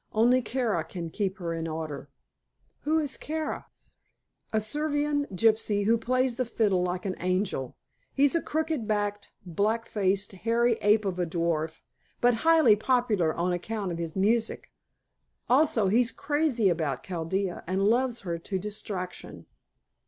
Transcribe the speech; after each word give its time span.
Only 0.13 0.41
Kara 0.41 0.83
can 0.83 1.11
keep 1.11 1.37
her 1.37 1.53
in 1.53 1.67
order." 1.67 2.09
"Who 2.85 2.97
is 2.97 3.17
Kara?" 3.17 3.67
"A 4.51 4.59
Servian 4.59 5.27
gypsy 5.31 5.85
who 5.85 5.99
plays 5.99 6.37
the 6.37 6.43
fiddle 6.45 6.81
like 6.81 7.05
an 7.05 7.15
angel. 7.19 7.77
He's 8.11 8.33
a 8.33 8.41
crooked 8.41 8.87
backed, 8.87 9.31
black 9.45 9.85
faced, 9.85 10.31
hairy 10.31 10.73
ape 10.81 11.05
of 11.05 11.19
a 11.19 11.27
dwarf, 11.27 11.81
but 12.19 12.37
highly 12.41 12.75
popular 12.75 13.31
on 13.35 13.53
account 13.53 13.91
of 13.91 13.99
his 13.99 14.15
music. 14.15 14.71
Also, 15.47 15.85
he's 15.87 16.11
crazy 16.11 16.67
about 16.67 17.03
Chaldea, 17.03 17.63
and 17.67 17.87
loves 17.87 18.21
her 18.21 18.39
to 18.39 18.57
distraction." 18.57 19.45